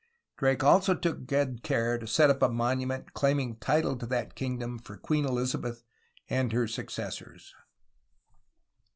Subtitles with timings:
[0.35, 4.79] Drake also took good care to set up a monument claiming title to that kingdom
[4.79, 5.83] for Queen Elizabeth
[6.27, 7.53] and her successors.